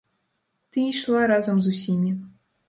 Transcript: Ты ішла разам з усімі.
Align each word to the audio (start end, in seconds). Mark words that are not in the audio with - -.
Ты 0.71 0.85
ішла 0.93 1.19
разам 1.33 1.61
з 1.67 1.75
усімі. 1.75 2.17